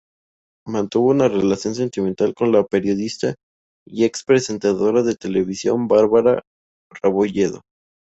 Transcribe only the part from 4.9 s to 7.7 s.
de televisión Bárbara Rebolledo.